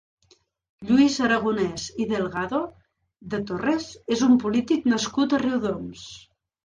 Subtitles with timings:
[0.91, 2.61] Lluís Aragonès i Delgado
[3.35, 6.09] de Torres és un polític nascut a Riudoms.